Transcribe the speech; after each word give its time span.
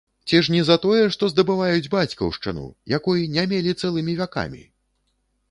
Ці 0.27 0.37
ж 0.45 0.53
не 0.53 0.61
за 0.69 0.77
тое, 0.85 1.01
што 1.15 1.29
здабываюць 1.33 1.91
бацькаўшчыну, 1.97 2.65
якой 2.97 3.23
не 3.37 3.45
мелі 3.53 3.77
цэлымі 3.81 4.19
вякамі? 4.25 4.63